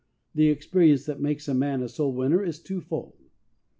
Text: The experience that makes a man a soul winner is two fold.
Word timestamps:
The 0.33 0.47
experience 0.47 1.05
that 1.05 1.21
makes 1.21 1.47
a 1.47 1.53
man 1.53 1.83
a 1.83 1.87
soul 1.87 2.11
winner 2.11 2.43
is 2.43 2.59
two 2.59 2.81
fold. 2.81 3.21